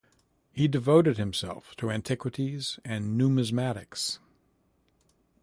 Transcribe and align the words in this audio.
He 0.51 0.67
devoted 0.67 1.19
himself 1.19 1.75
to 1.75 1.91
antiquities 1.91 2.79
and 2.83 3.15
numismatics. 3.19 4.17